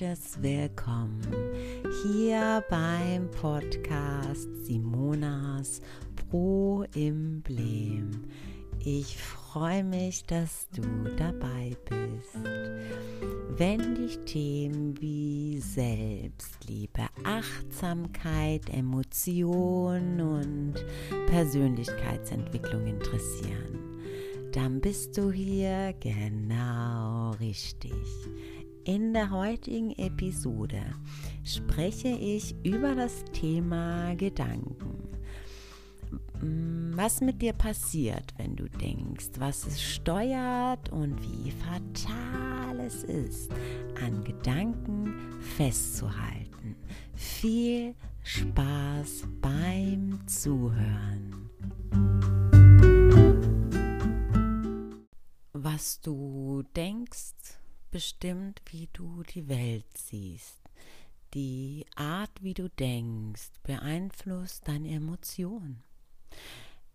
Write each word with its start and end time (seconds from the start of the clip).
herzliches 0.00 0.40
Willkommen 0.42 1.20
hier 2.04 2.62
beim 2.70 3.28
Podcast 3.30 4.48
Simonas 4.64 5.80
Pro 6.14 6.84
Emblem. 6.94 8.24
Ich 8.78 9.16
freue 9.16 9.82
mich, 9.82 10.24
dass 10.24 10.68
du 10.70 10.82
dabei 11.16 11.76
bist. 11.88 12.38
Wenn 13.56 13.96
dich 13.96 14.18
Themen 14.24 15.00
wie 15.00 15.58
Selbstliebe, 15.58 17.06
Achtsamkeit, 17.24 18.68
Emotion 18.72 20.20
und 20.20 20.74
Persönlichkeitsentwicklung 21.26 22.86
interessieren, 22.86 23.98
dann 24.52 24.80
bist 24.80 25.16
du 25.18 25.32
hier 25.32 25.92
genau 26.00 27.32
richtig. 27.40 27.92
In 28.88 29.12
der 29.12 29.28
heutigen 29.28 29.90
Episode 29.98 30.80
spreche 31.44 32.08
ich 32.08 32.56
über 32.64 32.94
das 32.94 33.22
Thema 33.34 34.14
Gedanken. 34.14 35.06
Was 36.96 37.20
mit 37.20 37.42
dir 37.42 37.52
passiert, 37.52 38.32
wenn 38.38 38.56
du 38.56 38.66
denkst, 38.66 39.32
was 39.38 39.66
es 39.66 39.82
steuert 39.82 40.88
und 40.88 41.20
wie 41.20 41.50
fatal 41.50 42.80
es 42.80 43.04
ist, 43.04 43.52
an 44.02 44.24
Gedanken 44.24 45.38
festzuhalten. 45.38 46.74
Viel 47.14 47.94
Spaß 48.22 49.24
beim 49.42 50.26
Zuhören. 50.26 51.50
Was 55.52 56.00
du 56.00 56.62
denkst, 56.74 57.57
bestimmt, 57.90 58.62
wie 58.66 58.88
du 58.92 59.22
die 59.22 59.48
Welt 59.48 59.86
siehst. 59.96 60.60
Die 61.34 61.84
Art, 61.94 62.42
wie 62.42 62.54
du 62.54 62.70
denkst, 62.70 63.50
beeinflusst 63.62 64.66
deine 64.66 64.90
Emotionen. 64.90 65.82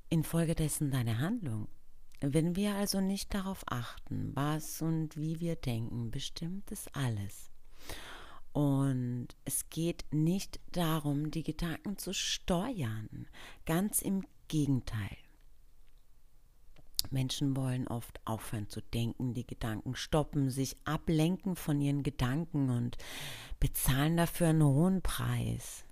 Infolgedessen 0.09 0.91
deine 0.91 1.19
Handlung. 1.19 1.67
Wenn 2.19 2.55
wir 2.55 2.75
also 2.75 3.01
nicht 3.01 3.33
darauf 3.33 3.63
achten, 3.67 4.31
was 4.33 4.81
und 4.81 5.17
wie 5.17 5.39
wir 5.39 5.55
denken, 5.55 6.09
bestimmt 6.09 6.71
es 6.71 6.87
alles. 6.93 7.51
Und 8.53 9.27
es 9.45 9.69
geht 9.69 10.05
nicht 10.11 10.59
darum, 10.71 11.31
die 11.31 11.43
Gedanken 11.43 11.97
zu 11.97 12.13
steuern. 12.13 13.27
Ganz 13.65 14.01
im 14.01 14.25
Gegenteil. 14.47 15.17
Menschen 17.11 17.55
wollen 17.55 17.87
oft 17.87 18.19
aufhören 18.25 18.69
zu 18.69 18.81
denken, 18.81 19.33
die 19.33 19.45
Gedanken 19.45 19.95
stoppen, 19.95 20.49
sich 20.49 20.77
ablenken 20.85 21.55
von 21.55 21.81
ihren 21.81 22.03
Gedanken 22.03 22.69
und 22.69 22.97
bezahlen 23.59 24.17
dafür 24.17 24.47
einen 24.47 24.63
hohen 24.63 25.01
Preis. 25.01 25.85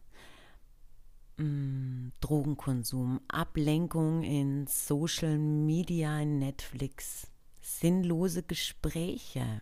Mm, 1.38 2.09
Drogenkonsum, 2.20 3.22
Ablenkung 3.28 4.23
in 4.23 4.68
Social 4.68 5.38
Media, 5.38 6.20
in 6.22 6.40
Netflix, 6.40 7.28
sinnlose 7.62 8.44
Gespräche, 8.44 9.62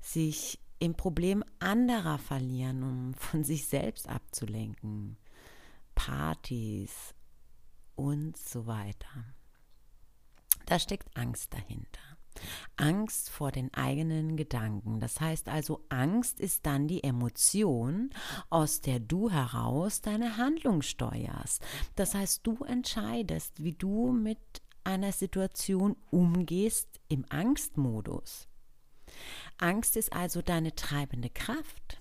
sich 0.00 0.60
im 0.78 0.94
Problem 0.94 1.42
anderer 1.58 2.18
verlieren, 2.18 2.82
um 2.82 3.14
von 3.18 3.44
sich 3.44 3.66
selbst 3.66 4.08
abzulenken, 4.08 5.16
Partys 5.94 7.14
und 7.96 8.36
so 8.36 8.66
weiter. 8.66 9.24
Da 10.68 10.78
steckt 10.78 11.16
Angst 11.16 11.54
dahinter. 11.54 12.00
Angst 12.76 13.30
vor 13.30 13.50
den 13.50 13.72
eigenen 13.72 14.36
Gedanken. 14.36 15.00
Das 15.00 15.18
heißt 15.18 15.48
also, 15.48 15.82
Angst 15.88 16.40
ist 16.40 16.66
dann 16.66 16.86
die 16.86 17.02
Emotion, 17.02 18.10
aus 18.50 18.82
der 18.82 19.00
du 19.00 19.30
heraus 19.30 20.02
deine 20.02 20.36
Handlung 20.36 20.82
steuerst. 20.82 21.62
Das 21.96 22.14
heißt, 22.14 22.46
du 22.46 22.64
entscheidest, 22.64 23.64
wie 23.64 23.72
du 23.72 24.12
mit 24.12 24.38
einer 24.84 25.12
Situation 25.12 25.96
umgehst 26.10 27.00
im 27.08 27.24
Angstmodus. 27.30 28.46
Angst 29.56 29.96
ist 29.96 30.12
also 30.12 30.42
deine 30.42 30.74
treibende 30.74 31.30
Kraft. 31.30 31.98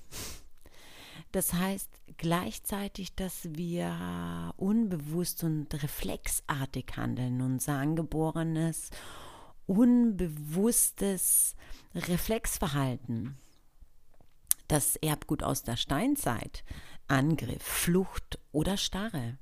Das 1.31 1.53
heißt 1.53 1.96
gleichzeitig, 2.17 3.15
dass 3.15 3.49
wir 3.55 4.53
unbewusst 4.57 5.43
und 5.43 5.73
reflexartig 5.81 6.85
handeln, 6.95 7.41
unser 7.41 7.73
angeborenes, 7.73 8.89
unbewusstes 9.65 11.55
Reflexverhalten. 11.95 13.37
Das 14.67 14.95
Erbgut 14.97 15.43
aus 15.43 15.63
der 15.63 15.77
Steinzeit, 15.77 16.63
Angriff, 17.07 17.63
Flucht 17.63 18.39
oder 18.51 18.77
Starre. 18.77 19.37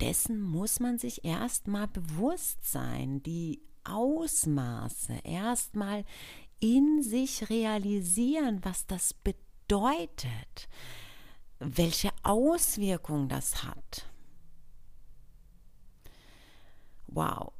Dessen 0.00 0.40
muss 0.40 0.80
man 0.80 0.98
sich 0.98 1.24
erstmal 1.24 1.88
bewusst 1.88 2.64
sein, 2.64 3.22
die 3.22 3.62
Ausmaße 3.84 5.14
erstmal 5.24 6.04
in 6.60 7.02
sich 7.02 7.50
realisieren, 7.50 8.60
was 8.64 8.86
das 8.86 9.14
bedeutet 9.14 10.68
welche 11.58 12.10
Auswirkung 12.22 13.28
das 13.28 13.64
hat. 13.64 14.06
Wow. 17.08 17.52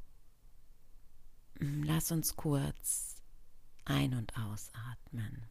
Lass 1.60 2.12
uns 2.12 2.36
kurz 2.36 3.16
ein- 3.84 4.14
und 4.14 4.32
ausatmen. 4.36 5.48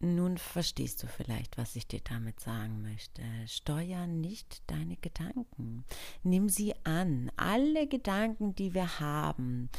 Nun 0.00 0.36
verstehst 0.36 1.02
du 1.02 1.06
vielleicht, 1.06 1.56
was 1.56 1.76
ich 1.76 1.86
dir 1.86 2.00
damit 2.00 2.38
sagen 2.38 2.82
möchte. 2.82 3.22
Steuer 3.46 4.06
nicht 4.06 4.62
deine 4.66 4.96
Gedanken. 4.96 5.84
Nimm 6.22 6.50
sie 6.50 6.74
an. 6.84 7.32
Alle 7.36 7.88
Gedanken, 7.88 8.54
die 8.54 8.74
wir 8.74 9.00
haben, 9.00 9.70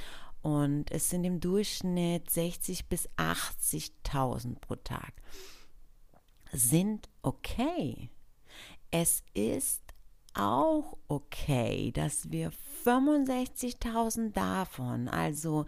und 0.45 0.91
es 0.91 1.09
sind 1.09 1.23
im 1.23 1.39
Durchschnitt 1.39 2.29
60 2.29 2.87
bis 2.87 3.09
80.000 3.17 4.59
pro 4.59 4.75
Tag. 4.75 5.13
Sind 6.53 7.09
okay. 7.23 8.11
Es 8.91 9.23
ist 9.33 9.81
auch 10.35 10.99
okay, 11.07 11.91
dass 11.91 12.29
wir 12.29 12.51
65.000 12.85 14.33
davon, 14.33 15.07
also 15.07 15.65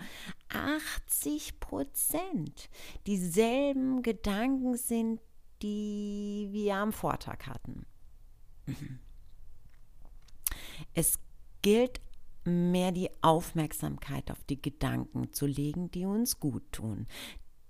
80 0.49 1.59
Prozent, 1.59 2.69
dieselben 3.07 4.03
Gedanken 4.03 4.77
sind, 4.77 5.21
die 5.63 6.49
wir 6.51 6.75
am 6.75 6.93
Vortag 6.93 7.47
hatten. 7.47 7.87
Es 10.93 11.17
gilt 11.63 11.99
mehr 12.47 12.91
die 12.91 13.09
Aufmerksamkeit 13.21 14.31
auf 14.31 14.43
die 14.45 14.61
Gedanken 14.61 15.33
zu 15.33 15.45
legen, 15.45 15.91
die 15.91 16.05
uns 16.05 16.39
gut 16.39 16.63
tun. 16.71 17.07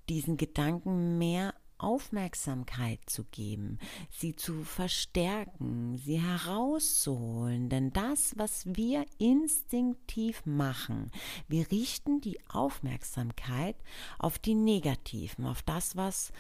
Diesen 0.07 0.37
Gedanken 0.37 1.17
mehr 1.17 1.53
Aufmerksamkeit 1.79 2.99
zu 3.05 3.23
geben, 3.25 3.77
sie 4.09 4.35
zu 4.35 4.63
verstärken, 4.63 5.97
sie 5.97 6.19
herauszuholen. 6.19 7.69
Denn 7.69 7.93
das, 7.93 8.33
was 8.37 8.65
wir 8.65 9.05
instinktiv 9.19 10.41
machen, 10.45 11.11
wir 11.47 11.69
richten 11.71 12.21
die 12.21 12.39
Aufmerksamkeit 12.49 13.75
auf 14.17 14.39
die 14.39 14.55
Negativen, 14.55 15.45
auf 15.45 15.61
das, 15.61 15.95
was 15.95 16.31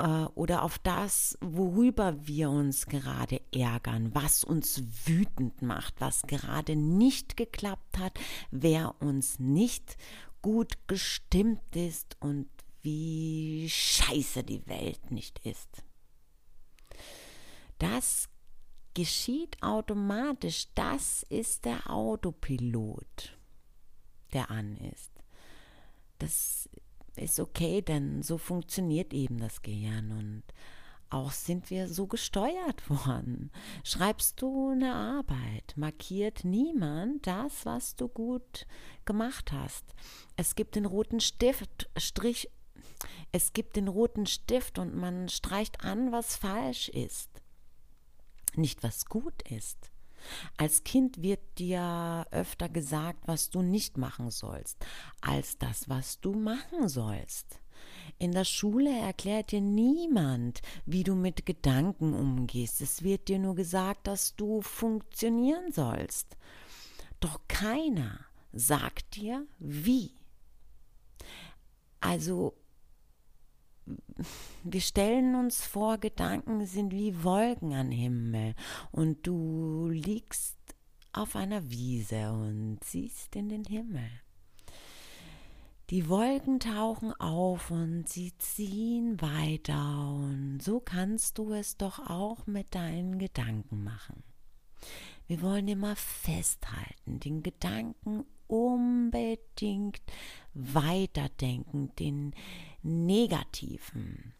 äh, 0.00 0.24
oder 0.34 0.62
auf 0.62 0.78
das, 0.78 1.38
worüber 1.40 2.26
wir 2.26 2.50
uns 2.50 2.86
gerade 2.86 3.40
ärgern, 3.54 4.14
was 4.14 4.44
uns 4.44 4.82
wütend 5.04 5.62
macht, 5.62 6.00
was 6.00 6.22
gerade 6.22 6.74
nicht 6.74 7.36
geklappt 7.36 7.98
hat, 7.98 8.18
wer 8.50 8.94
uns 9.00 9.38
nicht 9.38 9.96
gut 10.42 10.88
gestimmt 10.88 11.76
ist 11.76 12.16
und 12.20 12.48
wie 12.82 13.68
scheiße 13.68 14.42
die 14.42 14.66
Welt 14.66 15.10
nicht 15.10 15.38
ist. 15.40 15.84
Das 17.78 18.28
geschieht 18.94 19.62
automatisch. 19.62 20.68
Das 20.74 21.24
ist 21.24 21.66
der 21.66 21.90
Autopilot, 21.90 23.38
der 24.32 24.50
an 24.50 24.76
ist. 24.78 25.10
Das 26.18 26.68
ist 27.16 27.40
okay, 27.40 27.82
denn 27.82 28.22
so 28.22 28.38
funktioniert 28.38 29.12
eben 29.12 29.38
das 29.38 29.62
Gehirn 29.62 30.12
und 30.12 30.42
auch 31.10 31.32
sind 31.32 31.70
wir 31.70 31.88
so 31.88 32.06
gesteuert 32.06 32.88
worden. 32.88 33.50
Schreibst 33.84 34.40
du 34.40 34.70
eine 34.70 34.94
Arbeit, 34.94 35.74
markiert 35.76 36.44
niemand 36.44 37.26
das, 37.26 37.66
was 37.66 37.96
du 37.96 38.08
gut 38.08 38.66
gemacht 39.04 39.52
hast. 39.52 39.84
Es 40.36 40.54
gibt 40.54 40.76
den 40.76 40.86
roten 40.86 41.20
Stift, 41.20 41.90
Strich, 41.96 42.48
es 43.32 43.52
gibt 43.52 43.76
den 43.76 43.88
roten 43.88 44.26
Stift 44.26 44.78
und 44.78 44.94
man 44.94 45.28
streicht 45.28 45.84
an, 45.84 46.12
was 46.12 46.36
falsch 46.36 46.88
ist, 46.88 47.28
nicht 48.54 48.82
was 48.82 49.06
gut 49.06 49.42
ist. 49.50 49.90
Als 50.56 50.84
Kind 50.84 51.22
wird 51.22 51.40
dir 51.58 52.26
öfter 52.30 52.68
gesagt, 52.68 53.26
was 53.26 53.50
du 53.50 53.62
nicht 53.62 53.96
machen 53.96 54.30
sollst, 54.30 54.84
als 55.20 55.58
das, 55.58 55.88
was 55.88 56.20
du 56.20 56.32
machen 56.32 56.88
sollst. 56.88 57.60
In 58.18 58.32
der 58.32 58.44
Schule 58.44 58.90
erklärt 58.90 59.52
dir 59.52 59.60
niemand, 59.60 60.60
wie 60.84 61.04
du 61.04 61.14
mit 61.14 61.46
Gedanken 61.46 62.12
umgehst. 62.12 62.80
Es 62.80 63.02
wird 63.02 63.28
dir 63.28 63.38
nur 63.38 63.54
gesagt, 63.54 64.06
dass 64.06 64.36
du 64.36 64.60
funktionieren 64.60 65.72
sollst. 65.72 66.36
Doch 67.20 67.40
keiner 67.48 68.20
sagt 68.52 69.16
dir, 69.16 69.46
wie. 69.58 70.12
Also 72.00 72.54
wir 74.64 74.80
stellen 74.80 75.34
uns 75.34 75.64
vor, 75.64 75.98
Gedanken 75.98 76.64
sind 76.66 76.92
wie 76.92 77.22
Wolken 77.22 77.72
am 77.72 77.90
Himmel 77.90 78.54
und 78.92 79.26
du 79.26 79.88
liegst 79.88 80.56
auf 81.12 81.36
einer 81.36 81.70
Wiese 81.70 82.32
und 82.32 82.78
siehst 82.84 83.34
in 83.36 83.48
den 83.48 83.64
Himmel. 83.64 84.08
Die 85.90 86.08
Wolken 86.08 86.60
tauchen 86.60 87.12
auf 87.14 87.72
und 87.72 88.08
sie 88.08 88.32
ziehen 88.38 89.20
weiter 89.20 90.14
und 90.14 90.60
so 90.62 90.78
kannst 90.78 91.38
du 91.38 91.52
es 91.52 91.76
doch 91.76 91.98
auch 92.08 92.46
mit 92.46 92.76
deinen 92.76 93.18
Gedanken 93.18 93.82
machen. 93.82 94.22
Wir 95.26 95.42
wollen 95.42 95.66
immer 95.66 95.96
festhalten, 95.96 97.18
den 97.18 97.42
Gedanken 97.42 98.24
unbedingt 98.46 100.00
weiterdenken, 100.54 101.94
den 101.96 102.34
negativen. 102.82 104.34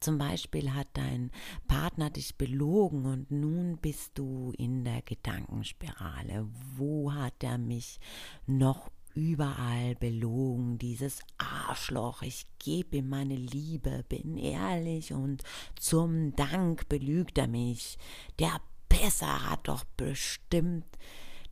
Zum 0.00 0.18
Beispiel 0.18 0.74
hat 0.74 0.88
dein 0.92 1.32
Partner 1.66 2.10
dich 2.10 2.36
belogen 2.36 3.04
und 3.04 3.30
nun 3.30 3.78
bist 3.78 4.12
du 4.14 4.52
in 4.56 4.84
der 4.84 5.02
Gedankenspirale. 5.02 6.46
Wo 6.76 7.12
hat 7.12 7.42
er 7.42 7.58
mich 7.58 7.98
noch 8.46 8.90
überall 9.14 9.96
belogen? 9.96 10.78
Dieses 10.78 11.20
Arschloch, 11.38 12.22
ich 12.22 12.46
gebe 12.60 12.98
ihm 12.98 13.08
meine 13.08 13.34
Liebe, 13.34 14.04
bin 14.08 14.36
ehrlich 14.36 15.12
und 15.12 15.42
zum 15.80 16.36
Dank 16.36 16.88
belügt 16.88 17.36
er 17.38 17.48
mich. 17.48 17.98
Der 18.38 18.60
Besser 18.88 19.50
hat 19.50 19.68
doch 19.68 19.84
bestimmt, 19.96 20.86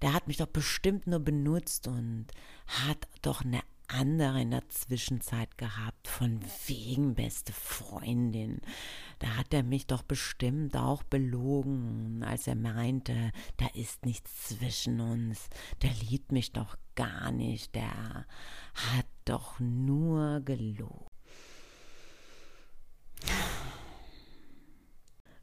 der 0.03 0.13
hat 0.13 0.27
mich 0.27 0.37
doch 0.37 0.47
bestimmt 0.47 1.07
nur 1.07 1.21
benutzt 1.21 1.89
und 1.89 2.27
hat 2.67 3.09
doch 3.23 3.45
eine 3.45 3.61
andere 3.89 4.41
in 4.41 4.51
der 4.51 4.69
Zwischenzeit 4.69 5.59
gehabt, 5.59 6.09
von 6.09 6.41
wegen 6.67 7.15
beste 7.15 7.53
Freundin. 7.53 8.61
Da 9.19 9.37
hat 9.37 9.55
er 9.55 9.63
mich 9.63 9.87
doch 9.87 10.03
bestimmt 10.03 10.77
auch 10.77 11.03
belogen, 11.05 12.23
als 12.25 12.47
er 12.47 12.57
meinte, 12.57 13.33
da 13.57 13.67
ist 13.75 14.05
nichts 14.05 14.49
zwischen 14.49 15.01
uns, 15.01 15.49
der 15.83 15.91
liebt 16.09 16.33
mich 16.33 16.53
doch 16.53 16.77
gar 16.95 17.31
nicht, 17.31 17.75
der 17.75 18.27
hat 18.75 19.07
doch 19.25 19.61
nur 19.61 20.41
gelogen. 20.41 21.16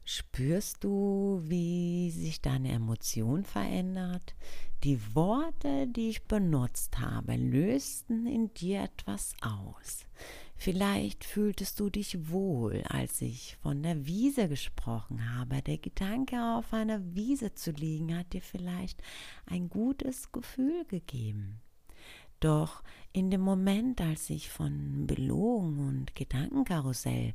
Spürst 0.06 0.84
du, 0.84 1.40
wie 1.44 2.10
sich 2.10 2.42
deine 2.42 2.72
Emotion 2.72 3.42
verändert? 3.42 4.34
Die 4.82 4.98
Worte, 5.14 5.86
die 5.86 6.10
ich 6.10 6.24
benutzt 6.24 6.98
habe, 7.00 7.36
lösten 7.36 8.26
in 8.26 8.52
dir 8.52 8.82
etwas 8.82 9.32
aus. 9.40 10.04
Vielleicht 10.56 11.24
fühltest 11.24 11.80
du 11.80 11.88
dich 11.88 12.30
wohl, 12.30 12.82
als 12.86 13.22
ich 13.22 13.56
von 13.62 13.82
der 13.82 14.06
Wiese 14.06 14.46
gesprochen 14.48 15.34
habe. 15.36 15.62
Der 15.62 15.78
Gedanke, 15.78 16.36
auf 16.38 16.74
einer 16.74 17.00
Wiese 17.14 17.54
zu 17.54 17.70
liegen, 17.70 18.14
hat 18.14 18.34
dir 18.34 18.42
vielleicht 18.42 19.02
ein 19.46 19.70
gutes 19.70 20.30
Gefühl 20.32 20.84
gegeben. 20.84 21.62
Doch 22.40 22.82
in 23.14 23.30
dem 23.30 23.40
Moment, 23.40 24.02
als 24.02 24.28
ich 24.28 24.50
von 24.50 25.06
Belogen 25.06 25.78
und 25.78 26.14
Gedankenkarussell 26.14 27.32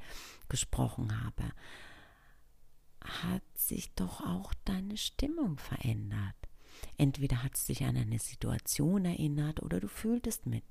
gesprochen 0.50 1.24
habe, 1.26 1.52
hat 3.02 3.44
sich 3.56 3.94
doch 3.94 4.22
auch 4.22 4.54
deine 4.66 4.98
Stimmung 4.98 5.58
verändert. 5.58 6.36
Entweder 6.98 7.44
hat 7.44 7.56
es 7.56 7.66
dich 7.66 7.84
an 7.84 7.98
eine 7.98 8.20
Situation 8.20 9.06
erinnert 9.06 9.62
oder 9.62 9.80
du 9.80 9.88
fühltest 9.88 10.46
mit. 10.46 10.64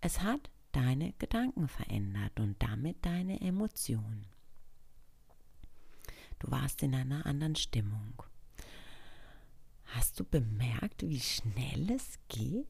Es 0.00 0.20
hat 0.20 0.50
deine 0.72 1.12
Gedanken 1.18 1.68
verändert 1.68 2.38
und 2.38 2.62
damit 2.62 3.04
deine 3.04 3.40
Emotionen. 3.40 4.26
Du 6.38 6.50
warst 6.50 6.82
in 6.82 6.94
einer 6.94 7.26
anderen 7.26 7.56
Stimmung. 7.56 8.22
Hast 9.86 10.20
du 10.20 10.24
bemerkt, 10.24 11.08
wie 11.08 11.20
schnell 11.20 11.90
es 11.90 12.18
geht? 12.28 12.66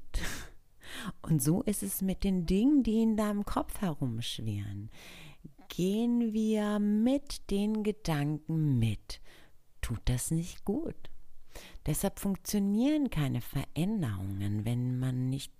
Und 1.21 1.43
so 1.43 1.63
ist 1.63 1.83
es 1.83 2.01
mit 2.01 2.25
den 2.25 2.47
Dingen, 2.47 2.83
die 2.83 3.03
in 3.03 3.17
deinem 3.17 3.45
Kopf 3.45 3.81
herumschwirren 3.81 4.91
gehen 5.69 6.33
wir 6.33 6.79
mit 6.79 7.51
den 7.51 7.83
Gedanken 7.83 8.79
mit. 8.79 9.21
Tut 9.81 10.01
das 10.07 10.31
nicht 10.31 10.65
gut? 10.65 11.11
Deshalb 11.87 12.21
funktionieren 12.21 13.11
keine 13.11 13.41
Veränderungen, 13.41 14.65
wenn 14.65 14.99
man 14.99 15.29
nicht 15.29 15.53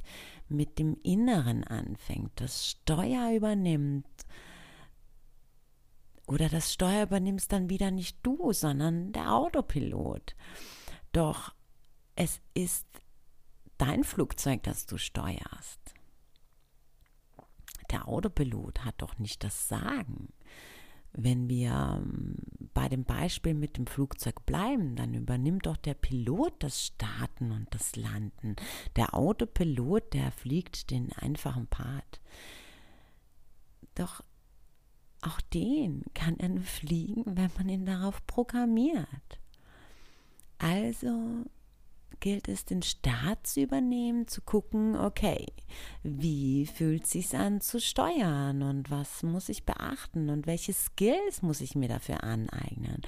mit 0.49 0.79
dem 0.79 0.97
Inneren 1.03 1.65
anfängt, 1.65 2.33
das 2.37 2.69
Steuer 2.71 3.33
übernimmt. 3.35 4.07
Oder 6.27 6.49
das 6.49 6.73
Steuer 6.73 7.05
übernimmst 7.05 7.51
dann 7.53 7.71
wieder 7.71 7.91
nicht 7.91 8.19
du, 8.23 8.53
sondern 8.53 9.13
der 9.13 9.33
Autopilot. 9.33 10.37
Doch 11.13 11.55
es 12.15 12.41
ist 12.53 12.87
dein 13.79 14.05
Flugzeug, 14.05 14.63
das 14.65 14.85
du 14.85 14.99
steuerst 14.99 15.98
der 17.91 18.09
Autopilot 18.09 18.85
hat 18.85 18.97
doch 18.99 19.19
nicht 19.19 19.45
das 19.45 19.69
Sagen. 19.69 20.33
Wenn 21.13 21.49
wir 21.49 22.01
ähm, 22.01 22.37
bei 22.75 22.89
dem 22.89 23.05
Beispiel 23.05 23.55
mit 23.55 23.77
dem 23.77 23.87
Flugzeug 23.87 24.45
bleiben, 24.45 24.95
dann 24.95 25.15
übernimmt 25.15 25.67
doch 25.67 25.77
der 25.77 25.95
Pilot 25.95 26.55
das 26.61 26.87
Starten 26.87 27.51
und 27.51 27.67
das 27.71 27.97
Landen. 27.97 28.57
Der 28.97 29.15
Autopilot, 29.15 30.13
der 30.13 30.31
fliegt 30.31 30.91
den 30.91 31.13
einfachen 31.15 31.67
Part. 31.67 32.21
Doch 33.95 34.23
auch 35.23 35.41
den 35.41 36.05
kann 36.15 36.39
er 36.39 36.51
nur 36.51 36.63
fliegen, 36.63 37.25
wenn 37.37 37.51
man 37.57 37.69
ihn 37.69 37.87
darauf 37.87 38.25
programmiert. 38.27 39.41
Also 40.59 41.45
gilt 42.21 42.49
es, 42.49 42.65
den 42.65 42.83
Start 42.83 43.47
zu 43.47 43.61
übernehmen, 43.61 44.27
zu 44.27 44.43
gucken, 44.43 44.97
okay, 44.97 45.47
wie 46.03 46.67
fühlt 46.67 47.05
es 47.05 47.11
sich 47.11 47.37
an 47.37 47.61
zu 47.61 47.81
steuern 47.81 48.63
und 48.63 48.91
was 48.91 49.23
muss 49.23 49.49
ich 49.49 49.65
beachten 49.65 50.31
und 50.31 50.47
welche 50.47 50.73
Skills 50.73 51.43
muss 51.43 51.61
ich 51.61 51.75
mir 51.75 51.89
dafür 51.89 52.23
aneignen? 52.25 53.03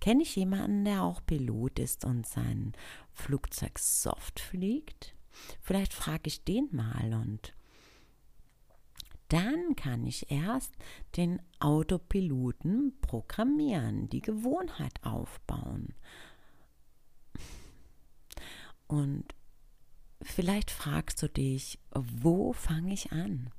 Kenne 0.00 0.22
ich 0.22 0.36
jemanden, 0.36 0.84
der 0.84 1.02
auch 1.02 1.20
Pilot 1.24 1.78
ist 1.78 2.04
und 2.04 2.26
sein 2.26 2.72
Flugzeug 3.12 3.78
soft 3.78 4.40
fliegt? 4.40 5.14
Vielleicht 5.60 5.94
frage 5.94 6.22
ich 6.26 6.44
den 6.44 6.68
mal 6.72 7.14
und 7.14 7.54
dann 9.30 9.76
kann 9.76 10.06
ich 10.06 10.30
erst 10.30 10.74
den 11.16 11.40
Autopiloten 11.60 12.94
programmieren, 13.00 14.08
die 14.08 14.22
Gewohnheit 14.22 14.94
aufbauen. 15.02 15.94
Und 18.90 19.36
vielleicht 20.20 20.68
fragst 20.68 21.22
du 21.22 21.28
dich, 21.28 21.78
wo 21.92 22.52
fange 22.52 22.92
ich 22.92 23.12
an? 23.12 23.52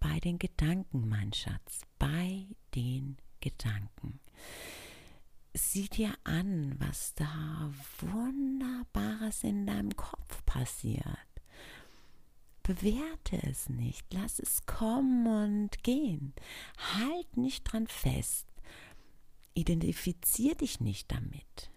Bei 0.00 0.20
den 0.20 0.38
Gedanken, 0.38 1.08
mein 1.08 1.32
Schatz, 1.32 1.80
bei 1.98 2.44
den 2.74 3.16
Gedanken. 3.40 4.20
Sieh 5.54 5.88
dir 5.88 6.12
an, 6.24 6.76
was 6.78 7.14
da 7.14 7.72
Wunderbares 8.00 9.44
in 9.44 9.66
deinem 9.66 9.96
Kopf 9.96 10.44
passiert. 10.44 11.02
Bewerte 12.62 13.42
es 13.44 13.70
nicht, 13.70 14.12
lass 14.12 14.38
es 14.40 14.66
kommen 14.66 15.26
und 15.26 15.82
gehen. 15.82 16.34
Halt 16.98 17.38
nicht 17.38 17.64
dran 17.64 17.86
fest. 17.86 18.46
Identifizier 19.54 20.54
dich 20.54 20.80
nicht 20.80 21.10
damit. 21.10 21.70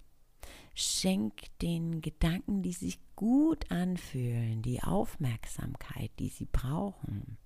Schenk 0.74 1.58
den 1.60 2.02
Gedanken, 2.02 2.64
die 2.64 2.74
sich 2.74 3.00
gut 3.16 3.70
anfühlen, 3.72 4.62
die 4.62 4.82
Aufmerksamkeit, 4.82 6.12
die 6.20 6.30
sie 6.30 6.46
brauchen. 6.46 7.38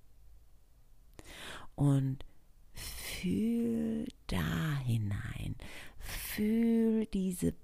Und 1.74 2.24
fühl 2.72 4.06
da 4.28 4.78
hinein, 4.78 5.56
fühl 5.98 7.06
diese 7.06 7.54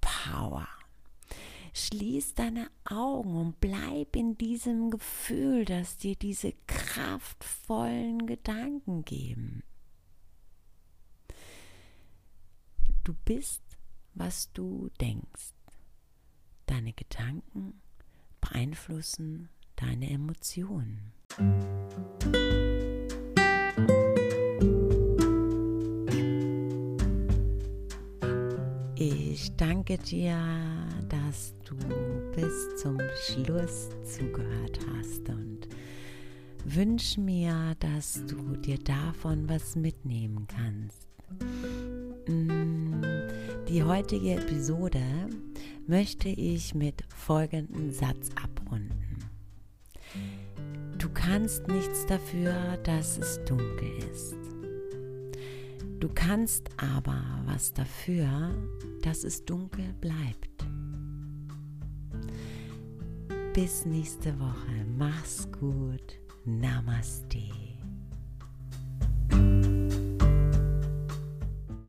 Power. 0.00 0.66
Schließ 1.74 2.34
deine 2.34 2.68
Augen 2.84 3.34
und 3.36 3.60
bleib 3.60 4.14
in 4.16 4.36
diesem 4.36 4.90
Gefühl, 4.90 5.64
das 5.64 5.96
dir 5.96 6.16
diese 6.16 6.52
kraftvollen 6.66 8.26
Gedanken 8.26 9.04
geben. 9.04 9.62
Du 13.04 13.14
bist 13.24 13.62
was 14.14 14.52
du 14.52 14.90
denkst. 15.00 15.54
Deine 16.66 16.92
Gedanken 16.92 17.80
beeinflussen 18.40 19.48
deine 19.76 20.10
Emotionen. 20.10 21.12
Ich 28.94 29.56
danke 29.56 29.98
dir, 29.98 30.38
dass 31.08 31.54
du 31.64 31.76
bis 32.34 32.76
zum 32.76 32.98
Schluss 33.26 33.88
zugehört 34.04 34.78
hast 34.94 35.28
und 35.28 35.68
wünsche 36.64 37.20
mir, 37.20 37.74
dass 37.80 38.24
du 38.26 38.56
dir 38.56 38.78
davon 38.78 39.48
was 39.48 39.74
mitnehmen 39.74 40.46
kannst. 40.46 41.08
Mm, 42.28 42.81
die 43.72 43.82
heutige 43.82 44.34
Episode 44.34 45.00
möchte 45.86 46.28
ich 46.28 46.74
mit 46.74 47.04
folgendem 47.08 47.90
Satz 47.90 48.28
abrunden. 48.34 49.24
Du 50.98 51.08
kannst 51.08 51.66
nichts 51.68 52.04
dafür, 52.04 52.76
dass 52.84 53.16
es 53.16 53.42
dunkel 53.46 53.88
ist. 54.12 54.36
Du 56.00 56.10
kannst 56.14 56.68
aber 56.76 57.24
was 57.46 57.72
dafür, 57.72 58.50
dass 59.00 59.24
es 59.24 59.42
dunkel 59.46 59.94
bleibt. 60.02 60.66
Bis 63.54 63.86
nächste 63.86 64.38
Woche. 64.38 64.84
Mach's 64.98 65.48
gut. 65.50 66.18
Namaste. 66.44 67.71